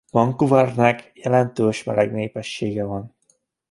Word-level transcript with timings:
Vancouvernek 0.11 1.11
jelentős 1.13 1.83
meleg 1.83 2.11
népessége 2.11 2.83
van. 2.83 3.15